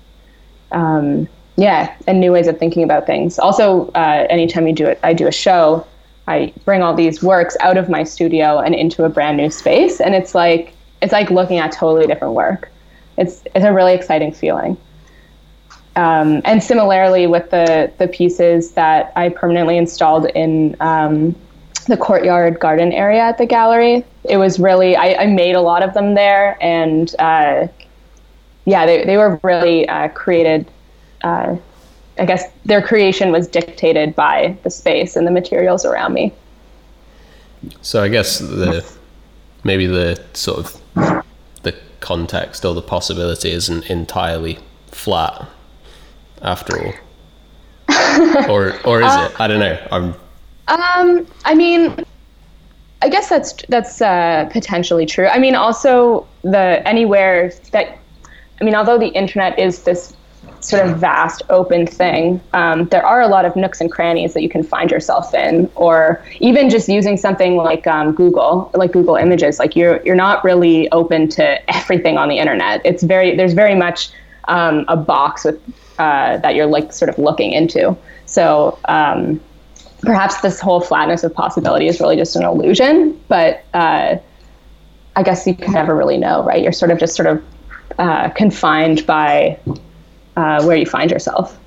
[0.71, 3.39] um, yeah, and new ways of thinking about things.
[3.39, 5.87] Also, uh, anytime you do it, I do a show.
[6.29, 9.99] I bring all these works out of my studio and into a brand new space,
[9.99, 12.71] and it's like it's like looking at totally different work.
[13.17, 14.77] It's it's a really exciting feeling.
[15.97, 21.35] Um, and similarly with the the pieces that I permanently installed in um,
[21.89, 25.83] the courtyard garden area at the gallery, it was really I, I made a lot
[25.83, 27.67] of them there, and uh,
[28.67, 30.71] yeah, they they were really uh, created.
[31.23, 31.57] Uh,
[32.19, 36.33] I guess their creation was dictated by the space and the materials around me.
[37.81, 38.87] So I guess the
[39.65, 41.25] maybe the sort of
[41.63, 45.49] the context or the possibility isn't entirely flat
[46.43, 46.93] after all?
[48.49, 49.41] or or is uh, it?
[49.41, 49.89] I don't know.
[49.91, 50.15] I'm.
[50.69, 52.05] Um, I mean,
[53.03, 55.27] I guess that's that's uh, potentially true.
[55.27, 57.99] I mean, also the anywhere that,
[58.61, 60.15] I mean, although the internet is this
[60.61, 64.43] sort of vast open thing, um, there are a lot of nooks and crannies that
[64.43, 69.17] you can find yourself in, or even just using something like um, Google, like Google
[69.17, 69.59] Images.
[69.59, 72.83] Like you're you're not really open to everything on the internet.
[72.85, 74.11] It's very there's very much
[74.49, 75.59] um, a box with
[76.01, 77.95] uh, that you're like sort of looking into.
[78.25, 79.39] So um,
[80.01, 84.17] perhaps this whole flatness of possibility is really just an illusion, but uh,
[85.17, 86.63] I guess you can never really know, right?
[86.63, 87.45] You're sort of just sort of
[87.99, 89.59] uh, confined by
[90.37, 91.59] uh, where you find yourself.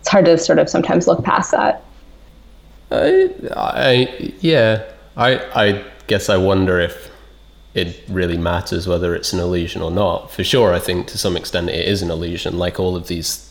[0.00, 1.84] It's hard to sort of sometimes look past that.
[2.90, 4.82] I, I yeah,
[5.16, 7.10] I, I guess I wonder if
[7.74, 10.30] it really matters whether it's an illusion or not.
[10.30, 12.58] For sure, I think to some extent it is an illusion.
[12.58, 13.47] Like all of these,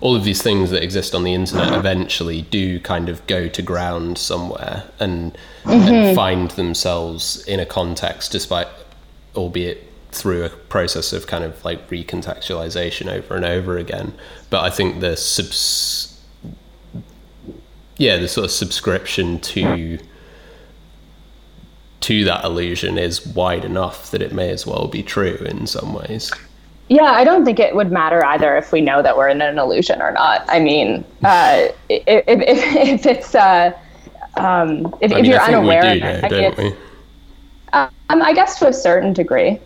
[0.00, 3.62] all of these things that exist on the internet eventually do kind of go to
[3.62, 6.14] ground somewhere and, and mm-hmm.
[6.14, 8.68] find themselves in a context, despite,
[9.36, 14.14] albeit through a process of kind of like recontextualization over and over again.
[14.50, 16.20] But I think the subs,
[17.96, 19.98] yeah, the sort of subscription to
[22.00, 25.92] to that illusion is wide enough that it may as well be true in some
[25.92, 26.32] ways.
[26.88, 29.58] Yeah, I don't think it would matter either if we know that we're in an
[29.58, 30.44] illusion or not.
[30.48, 32.40] I mean, uh, if, if,
[32.76, 33.72] if it's uh,
[34.36, 36.74] um, if, I if you're unaware do, it, I mean, don't we?
[37.72, 39.58] um, I guess to a certain degree.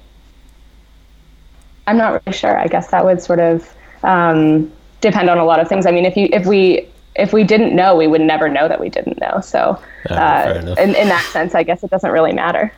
[1.86, 2.58] I'm not really sure.
[2.58, 5.86] I guess that would sort of um, depend on a lot of things.
[5.86, 8.80] I mean, if you if we if we didn't know, we would never know that
[8.80, 9.40] we didn't know.
[9.42, 12.72] So, fair uh, in, in that sense, I guess it doesn't really matter.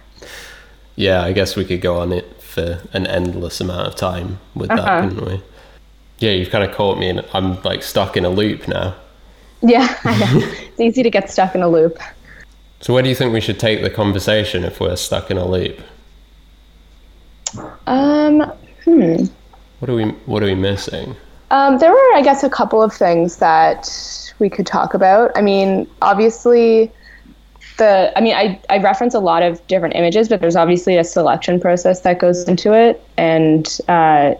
[0.96, 4.68] Yeah, I guess we could go on it for an endless amount of time with
[4.68, 5.08] that, Uh-huh.
[5.08, 5.42] couldn't we?
[6.20, 8.94] Yeah, you've kind of caught me, and I'm like stuck in a loop now.
[9.60, 10.46] Yeah, I know.
[10.46, 11.98] it's easy to get stuck in a loop.
[12.80, 15.44] So, where do you think we should take the conversation if we're stuck in a
[15.46, 15.80] loop?
[17.86, 18.40] Um,
[18.84, 19.24] hmm.
[19.80, 21.16] What are we What are we missing?
[21.50, 23.88] Um, there were, I guess, a couple of things that
[24.38, 25.30] we could talk about.
[25.36, 26.90] I mean, obviously,
[27.76, 31.04] the I mean, I, I reference a lot of different images, but there's obviously a
[31.04, 34.34] selection process that goes into it, and uh,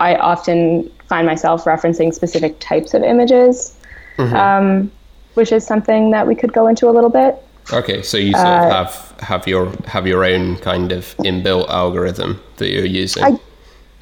[0.00, 3.76] I often find myself referencing specific types of images,
[4.18, 4.90] um,
[5.34, 7.36] which is something that we could go into a little bit.
[7.72, 12.40] Okay, so you sort of have have your have your own kind of inbuilt algorithm
[12.56, 13.22] that you're using.
[13.22, 13.40] I-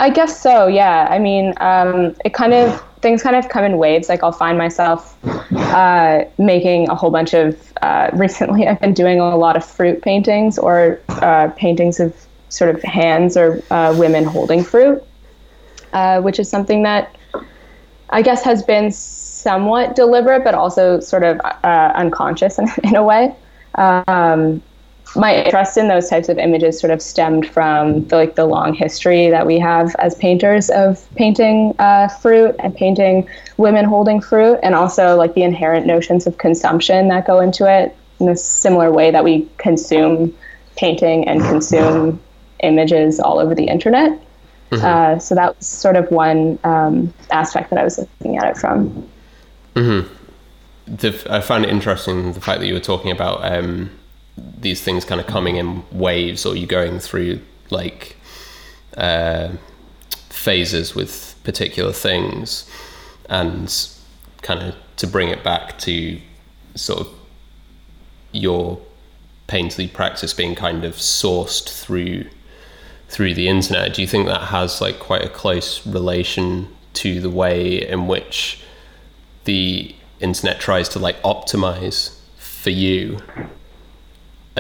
[0.01, 0.67] I guess so.
[0.67, 1.07] Yeah.
[1.11, 4.09] I mean, um, it kind of things kind of come in waves.
[4.09, 7.57] Like I'll find myself uh, making a whole bunch of.
[7.83, 12.15] Uh, recently, I've been doing a lot of fruit paintings or uh, paintings of
[12.51, 15.03] sort of hands or uh, women holding fruit,
[15.93, 17.17] uh, which is something that
[18.11, 23.03] I guess has been somewhat deliberate, but also sort of uh, unconscious in, in a
[23.03, 23.35] way.
[23.77, 24.63] Um,
[25.17, 28.75] my interest in those types of images sort of stemmed from the, like the long
[28.75, 34.59] history that we have as painters of painting uh, fruit and painting women holding fruit,
[34.63, 38.93] and also like the inherent notions of consumption that go into it in a similar
[38.93, 40.35] way that we consume
[40.77, 42.21] painting and consume
[42.63, 44.21] images all over the internet.
[44.85, 48.57] Uh, so that was sort of one um, aspect that I was looking at it
[48.57, 49.09] from.
[50.87, 53.91] the, I found it interesting the fact that you were talking about um,
[54.37, 57.41] these things kind of coming in waves, or you going through
[57.71, 58.17] like
[58.97, 59.51] uh,
[60.29, 62.71] phases with particular things,
[63.29, 63.89] and
[64.43, 66.21] kind of to bring it back to
[66.75, 67.09] sort of
[68.33, 68.81] your
[69.49, 72.25] painterly practice being kind of sourced through
[73.09, 73.95] through the internet.
[73.95, 78.63] Do you think that has like quite a close relation to the way in which
[79.45, 83.19] the internet tries to like optimize for you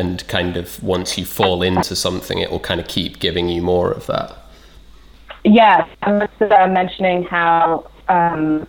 [0.00, 3.62] and kind of once you fall into something it will kind of keep giving you
[3.62, 4.28] more of that
[5.44, 8.66] Yeah, I was uh, mentioning how um,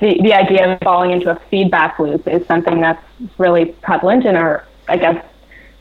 [0.00, 3.02] the the idea of falling into a feedback loop is something that's
[3.38, 5.24] really prevalent in our, I guess,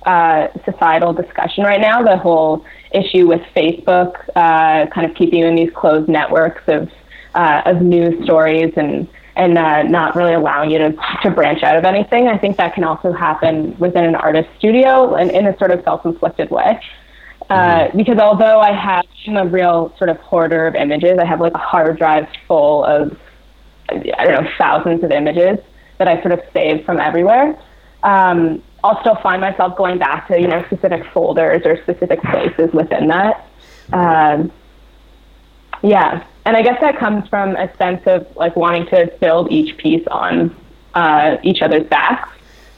[0.05, 2.01] uh, societal discussion right now.
[2.01, 6.91] The whole issue with Facebook uh, kind of keeping you in these closed networks of
[7.35, 11.75] uh, of news stories and and uh, not really allowing you to, to branch out
[11.75, 12.27] of anything.
[12.27, 15.83] I think that can also happen within an artist studio and in a sort of
[15.83, 16.79] self-inflicted way.
[17.49, 21.39] Uh, because although I have I'm a real sort of hoarder of images, I have
[21.39, 23.17] like a hard drive full of
[23.89, 25.59] I don't know thousands of images
[25.97, 27.57] that I sort of save from everywhere.
[28.01, 32.73] Um, I'll still find myself going back to you know specific folders or specific places
[32.73, 33.47] within that.
[33.91, 34.51] Um,
[35.81, 39.77] yeah, and I guess that comes from a sense of like wanting to build each
[39.77, 40.55] piece on
[40.93, 42.29] uh, each other's backs.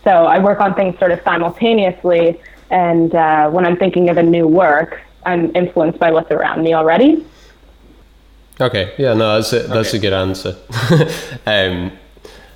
[0.04, 4.24] So I work on things sort of simultaneously, and uh, when I'm thinking of a
[4.24, 7.26] new work, I'm influenced by what's around me already.
[8.62, 10.56] okay yeah no that's a, that's a good answer
[11.46, 11.92] um,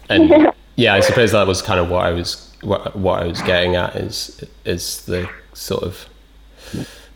[0.08, 3.42] and yeah i suppose that was kind of what i was what, what i was
[3.42, 6.08] getting at is is the sort of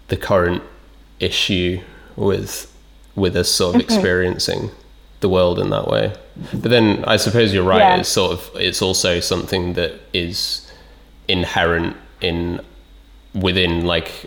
[0.10, 0.62] the current
[1.22, 1.82] issue
[2.18, 2.73] with
[3.16, 4.70] with us sort of experiencing
[5.20, 6.14] the world in that way
[6.54, 7.98] but then i suppose you're right Yeah.
[7.98, 10.70] it's sort of it's also something that is
[11.28, 12.60] inherent in
[13.34, 14.26] within like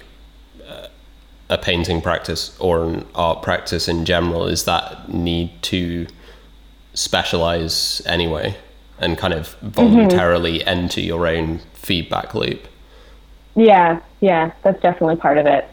[0.69, 0.87] uh,
[1.51, 6.07] a painting practice or an art practice in general is that need to
[6.95, 8.57] specialize anyway
[8.99, 12.67] and kind of voluntarily enter your own feedback loop
[13.55, 15.69] Yeah, yeah, that's definitely part of it.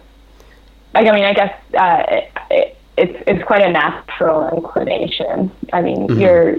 [0.93, 5.51] Like, I mean, I guess uh, it, it, it's it's quite a natural inclination.
[5.71, 6.19] I mean, mm-hmm.
[6.19, 6.57] you're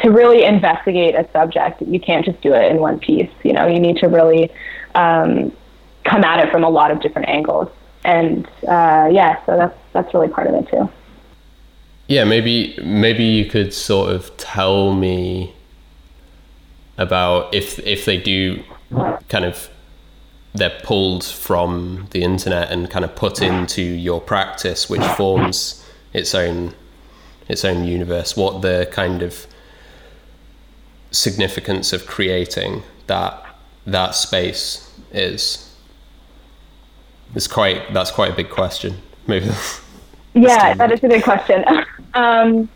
[0.00, 3.30] to really investigate a subject, you can't just do it in one piece.
[3.42, 4.50] You know, you need to really
[4.94, 5.52] um,
[6.04, 7.68] come at it from a lot of different angles.
[8.04, 10.88] And uh, yeah, so that's that's really part of it too.
[12.06, 15.54] Yeah, maybe maybe you could sort of tell me
[16.96, 18.62] about if if they do
[19.28, 19.70] kind of
[20.54, 26.34] they're pulled from the internet and kind of put into your practice, which forms its
[26.34, 26.74] own
[27.48, 28.36] its own universe.
[28.36, 29.46] What the kind of
[31.10, 33.44] significance of creating that
[33.86, 35.74] that space is.
[37.34, 38.96] It's quite that's quite a big question.
[39.26, 39.50] Maybe.
[40.34, 41.64] yeah, that is a big question.
[42.14, 42.68] um,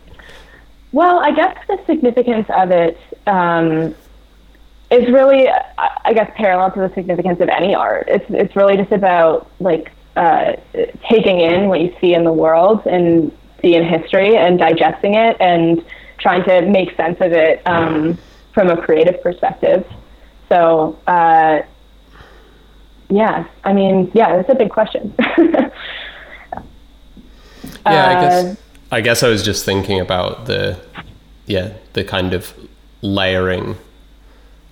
[0.91, 2.97] well, I guess the significance of it
[3.27, 3.93] um,
[4.95, 8.05] is really, I guess, parallel to the significance of any art.
[8.07, 10.53] It's it's really just about like uh,
[11.09, 13.31] taking in what you see in the world and
[13.61, 15.83] see in history and digesting it and
[16.19, 18.17] trying to make sense of it um,
[18.53, 19.85] from a creative perspective.
[20.49, 21.61] So, uh,
[23.09, 25.13] yeah, I mean, yeah, that's a big question.
[25.19, 25.71] yeah,
[27.85, 28.45] I guess.
[28.45, 28.55] Uh,
[28.91, 30.79] I guess I was just thinking about the,
[31.47, 32.53] yeah, the kind of
[33.01, 33.75] layering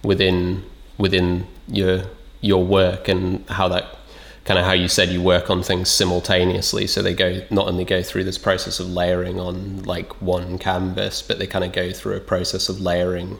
[0.04, 0.64] within
[0.98, 2.04] within your
[2.42, 3.98] your work and how that
[4.46, 6.86] kind of how you said you work on things simultaneously.
[6.86, 11.22] So they go not only go through this process of layering on like one canvas
[11.22, 13.40] but they kind of go through a process of layering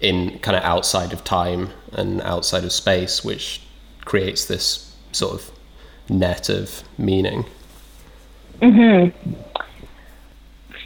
[0.00, 3.62] in kind of outside of time and outside of space which
[4.04, 5.50] creates this sort of
[6.08, 7.44] net of meaning.
[8.60, 9.12] Mhm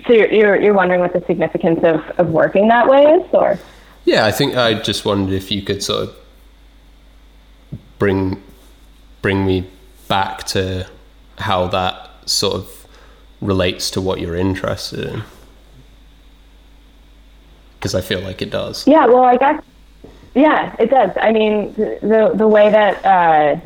[0.06, 3.58] so you're, you're, you're wondering what the significance of, of working that way is or
[4.04, 6.16] yeah, I think I just wondered if you could sort of
[7.98, 8.42] bring
[9.22, 9.68] bring me
[10.08, 10.88] back to
[11.38, 12.86] how that sort of
[13.40, 15.22] relates to what you're interested in.
[17.78, 18.86] Because I feel like it does.
[18.86, 19.62] Yeah, well, I guess
[20.34, 21.10] yeah, it does.
[21.20, 23.60] I mean, the the way that uh,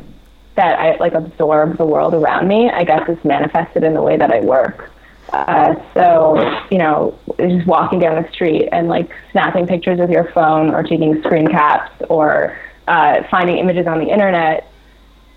[0.55, 4.17] that I like absorb the world around me, I guess, is manifested in the way
[4.17, 4.91] that I work.
[5.33, 10.31] Uh, so, you know, just walking down the street and like snapping pictures with your
[10.31, 12.57] phone or taking screen caps or
[12.87, 14.71] uh, finding images on the internet,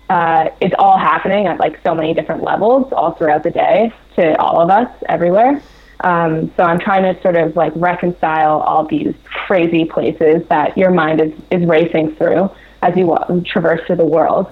[0.09, 4.35] uh, it's all happening at like so many different levels all throughout the day to
[4.39, 5.61] all of us everywhere.
[6.01, 10.91] Um, so I'm trying to sort of like reconcile all these crazy places that your
[10.91, 12.49] mind is, is racing through
[12.81, 13.15] as you
[13.45, 14.47] traverse through the world.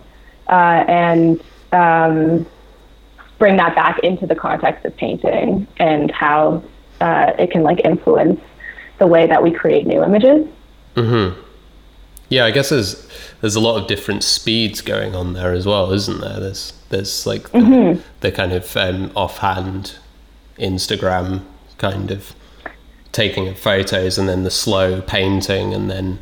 [0.50, 2.46] Uh, and um,
[3.38, 6.64] bring that back into the context of painting and how
[7.02, 8.42] uh, it can like influence
[9.00, 10.48] the way that we create new images.
[10.96, 11.40] Mm-hmm.
[12.30, 13.08] Yeah, I guess there's
[13.42, 16.40] there's a lot of different speeds going on there as well, isn't there?
[16.40, 18.02] There's there's like the, mm-hmm.
[18.20, 19.96] the kind of um, offhand
[20.58, 21.44] Instagram
[21.78, 22.36] kind of
[23.12, 26.20] taking of photos, and then the slow painting, and then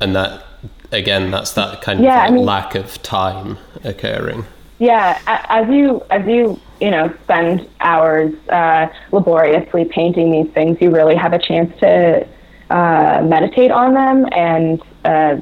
[0.00, 0.44] and that
[0.90, 4.46] again, that's that kind yeah, of like I mean, lack of time occurring
[4.80, 10.90] yeah as you as you you know spend hours uh, laboriously painting these things you
[10.90, 12.26] really have a chance to
[12.70, 15.36] uh, meditate on them and uh,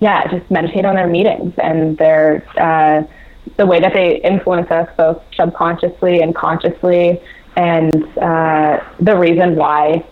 [0.00, 3.02] yeah just meditate on their meetings and their uh,
[3.56, 7.20] the way that they influence us both subconsciously and consciously
[7.56, 10.04] and uh, the reason why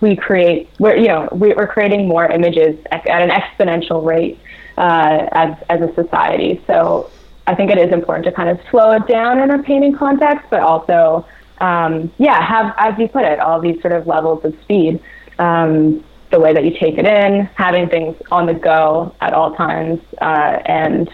[0.00, 4.38] we create we're you know we're creating more images at an exponential rate
[4.76, 6.62] uh, as as a society.
[6.66, 7.10] So
[7.46, 10.46] I think it is important to kind of slow it down in a painting context,
[10.50, 11.26] but also,
[11.58, 15.00] um, yeah, have, as you put it, all these sort of levels of speed.
[15.38, 19.54] Um, the way that you take it in, having things on the go at all
[19.54, 21.08] times, uh, and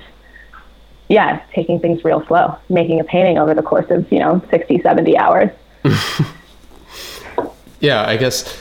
[1.10, 4.80] yeah, taking things real slow, making a painting over the course of, you know, 60,
[4.80, 5.50] 70 hours.
[7.80, 8.56] yeah, I guess,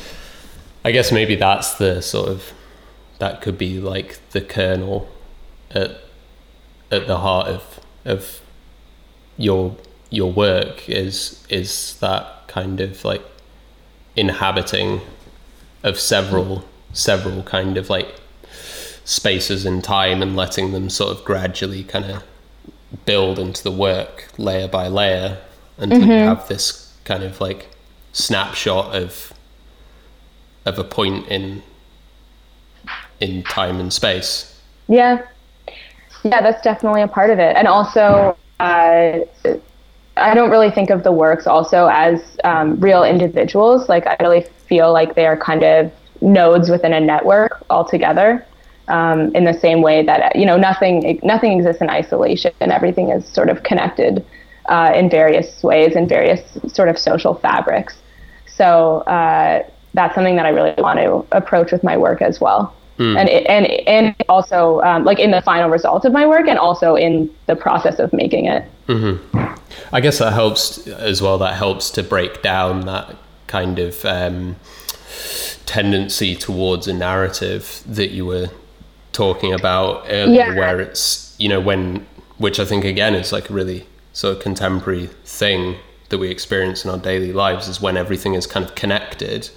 [0.84, 2.51] I guess maybe that's the sort of,
[3.20, 5.07] that could be like the kernel
[5.72, 6.01] at
[6.92, 8.42] at the heart of of
[9.38, 9.76] your
[10.10, 13.24] your work is is that kind of like
[14.16, 15.02] inhabiting
[15.84, 18.16] of several several kind of like
[19.06, 22.24] spaces in time and letting them sort of gradually kind of
[23.06, 25.38] build into the work layer by layer
[25.78, 26.12] until mm-hmm.
[26.12, 27.70] you have this kind of like
[28.12, 29.34] snapshot of
[30.66, 31.64] of a point in
[33.20, 35.22] in time and space yeah
[36.24, 37.55] yeah, that's definitely a part of it.
[37.55, 39.20] And also, uh,
[40.17, 43.88] I don't really think of the works also as um, real individuals.
[43.89, 45.91] Like, I really feel like they are kind of
[46.22, 48.45] nodes within a network altogether.
[48.89, 53.09] um, in the same way that you know nothing nothing exists in isolation and everything
[53.09, 54.26] is sort of connected
[54.65, 57.97] uh, in various ways in various sort of social fabrics.
[58.47, 59.63] So uh,
[59.93, 62.76] that's something that I really want to approach with my work as well.
[63.00, 63.18] Mm.
[63.18, 66.95] And and and also um, like in the final result of my work, and also
[66.95, 68.66] in the process of making it.
[68.88, 69.56] Mm-hmm.
[69.93, 71.38] I guess that helps as well.
[71.38, 73.16] That helps to break down that
[73.47, 74.58] kind of um,
[75.66, 78.50] tendency towards a narrative that you were
[79.14, 80.56] talking about earlier, yeah.
[80.56, 82.06] where it's you know when
[82.38, 85.78] which I think again is like a really sort of contemporary thing
[86.10, 89.50] that we experience in our daily lives is when everything is kind of connected.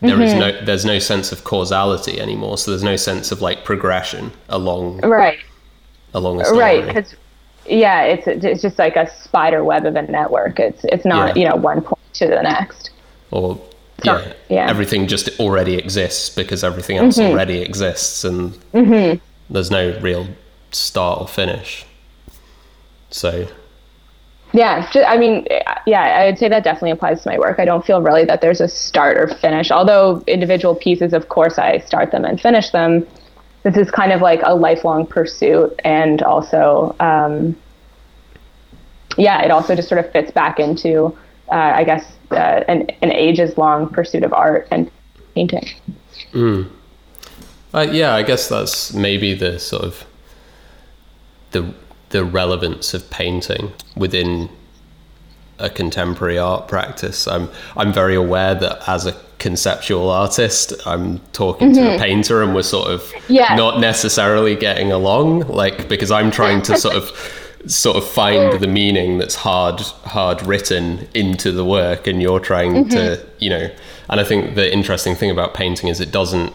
[0.00, 0.22] There mm-hmm.
[0.22, 4.32] is no there's no sense of causality anymore, so there's no sense of like progression
[4.48, 5.38] along right
[6.14, 6.60] along a story.
[6.60, 7.16] right because
[7.66, 10.60] yeah, it's it's just like a spider web of a network.
[10.60, 11.42] It's it's not yeah.
[11.42, 12.90] you know one point to the next.
[13.30, 13.60] Or
[14.04, 17.32] yeah, yeah, everything just already exists because everything else mm-hmm.
[17.32, 19.18] already exists, and mm-hmm.
[19.52, 20.28] there's no real
[20.70, 21.84] start or finish.
[23.10, 23.48] So.
[24.52, 25.46] Yeah, I mean,
[25.86, 27.58] yeah, I would say that definitely applies to my work.
[27.58, 29.70] I don't feel really that there's a start or finish.
[29.70, 33.06] Although individual pieces, of course, I start them and finish them
[33.62, 37.56] this is kind of like a lifelong pursuit and also um,
[39.16, 41.06] yeah it also just sort of fits back into
[41.50, 44.90] uh, i guess uh, an, an ages long pursuit of art and
[45.34, 45.68] painting
[46.32, 46.68] mm.
[47.74, 50.04] uh, yeah i guess that's maybe the sort of
[51.50, 51.74] the
[52.10, 54.48] the relevance of painting within
[55.58, 57.26] a contemporary art practice.
[57.26, 61.82] I'm I'm very aware that as a conceptual artist, I'm talking mm-hmm.
[61.82, 62.02] to a mm-hmm.
[62.02, 63.54] painter and we're sort of yeah.
[63.54, 67.10] not necessarily getting along, like because I'm trying to sort of
[67.66, 72.72] sort of find the meaning that's hard hard written into the work and you're trying
[72.72, 72.90] mm-hmm.
[72.90, 73.68] to you know
[74.08, 76.54] and I think the interesting thing about painting is it doesn't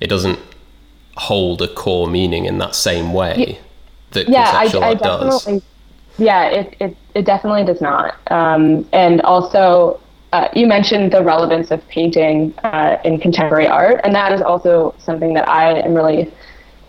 [0.00, 0.38] it doesn't
[1.16, 3.58] hold a core meaning in that same way
[4.14, 5.62] that yeah, I, I art does
[6.18, 8.16] yeah, it, it, it definitely does not.
[8.30, 10.00] Um, and also,
[10.32, 14.94] uh, you mentioned the relevance of painting uh, in contemporary art, and that is also
[14.98, 16.32] something that I am really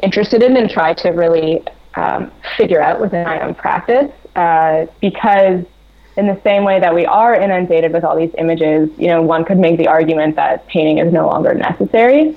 [0.03, 1.63] interested in and try to really
[1.95, 4.11] um, figure out within my own practice.
[4.35, 5.65] Uh, because
[6.17, 9.43] in the same way that we are inundated with all these images, you know, one
[9.43, 12.35] could make the argument that painting is no longer necessary.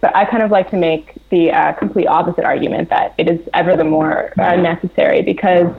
[0.00, 3.40] But I kind of like to make the uh, complete opposite argument that it is
[3.52, 5.70] ever the more uh, necessary because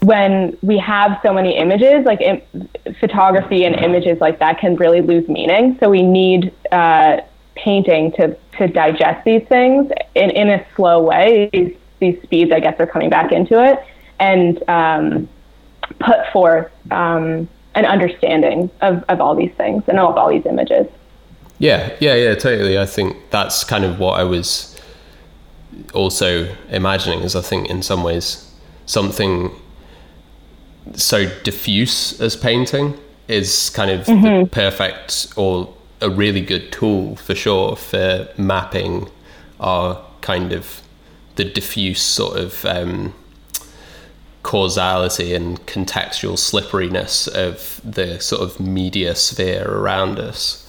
[0.00, 2.68] when we have so many images, like Im-
[3.00, 5.76] photography and images like that can really lose meaning.
[5.80, 7.20] So we need uh,
[7.54, 11.50] painting to, to digest these things in, in a slow way.
[11.52, 13.84] These, these speeds, I guess, are coming back into it
[14.18, 15.28] and um,
[15.98, 20.46] put forth um, an understanding of, of all these things and all of all these
[20.46, 20.86] images.
[21.60, 22.78] Yeah, yeah, yeah, totally.
[22.78, 24.74] I think that's kind of what I was
[25.92, 28.50] also imagining, is I think in some ways
[28.86, 29.50] something
[30.94, 32.98] so diffuse as painting
[33.28, 34.44] is kind of mm-hmm.
[34.44, 39.08] the perfect or a really good tool for sure for mapping
[39.60, 40.80] our kind of
[41.36, 43.12] the diffuse sort of um,
[44.42, 50.66] causality and contextual slipperiness of the sort of media sphere around us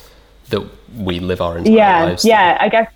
[0.52, 2.26] that we live our entire yeah, lives.
[2.26, 2.91] Yeah, I guess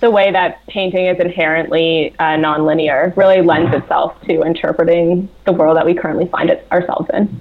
[0.00, 5.76] the way that painting is inherently uh, nonlinear really lends itself to interpreting the world
[5.76, 7.40] that we currently find it ourselves in.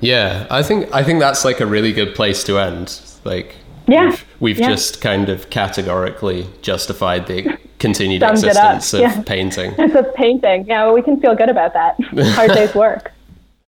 [0.00, 3.00] Yeah, I think I think that's like a really good place to end.
[3.22, 3.54] Like,
[3.86, 4.70] yeah, we've, we've yeah.
[4.70, 9.22] just kind of categorically justified the continued existence of yeah.
[9.22, 9.74] painting.
[9.78, 10.66] It's a painting.
[10.66, 11.96] Yeah, well, we can feel good about that.
[12.34, 13.12] Hard day's work.